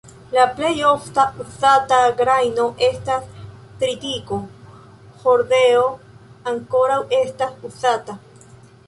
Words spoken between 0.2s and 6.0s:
La plej ofte uzata grajno estas tritiko; hordeo